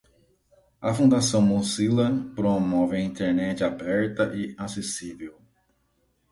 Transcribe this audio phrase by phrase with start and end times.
[0.81, 5.39] A Fundação Mozilla promove a internet aberta e acessível.